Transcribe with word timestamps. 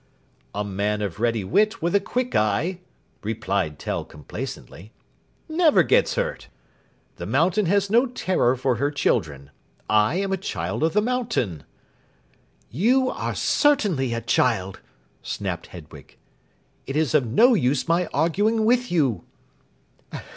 "A 0.55 0.63
man 0.63 1.03
of 1.03 1.19
ready 1.19 1.43
wit 1.43 1.79
with 1.79 1.93
a 1.93 1.99
quick 1.99 2.33
eye," 2.35 2.79
replied 3.21 3.77
Tell 3.77 4.03
complacently, 4.03 4.93
"never 5.47 5.83
gets 5.83 6.15
hurt. 6.15 6.47
The 7.17 7.27
mountain 7.27 7.67
has 7.67 7.91
no 7.91 8.07
terror 8.07 8.55
for 8.55 8.77
her 8.77 8.89
children. 8.89 9.51
I 9.87 10.15
am 10.15 10.31
a 10.31 10.37
child 10.37 10.81
of 10.81 10.93
the 10.93 11.03
mountain." 11.03 11.65
"You 12.71 13.11
are 13.11 13.35
certainly 13.35 14.11
a 14.15 14.21
child!" 14.21 14.79
snapped 15.21 15.67
Hedwig. 15.67 16.17
"It 16.87 16.95
is 16.95 17.13
no 17.13 17.53
use 17.53 17.87
my 17.87 18.07
arguing 18.07 18.65
with 18.65 18.91
you." 18.91 19.23